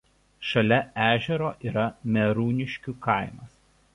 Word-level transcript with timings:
Šalia 0.51 0.79
ežero 1.07 1.51
yra 1.71 1.85
Mėrūniškių 2.17 2.97
kaimas. 3.07 3.57